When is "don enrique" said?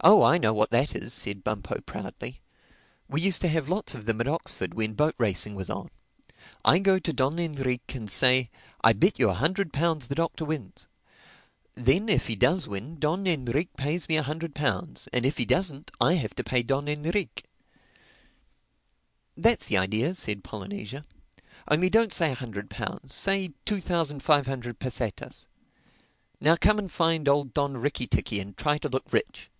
7.12-7.98, 13.00-13.72, 16.62-17.42